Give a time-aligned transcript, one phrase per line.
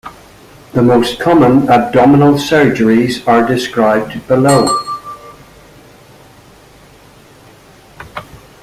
[0.73, 4.65] The most common abdominal surgeries are described below.